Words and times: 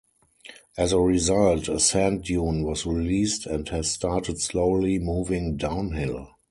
As 0.79 0.93
a 0.93 0.99
result, 0.99 1.69
a 1.69 1.79
sand 1.79 2.23
dune 2.23 2.63
was 2.63 2.87
released 2.87 3.45
and 3.45 3.69
has 3.69 3.91
started 3.91 4.41
slowly 4.41 4.97
moving 4.97 5.57
downhill. 5.57 6.29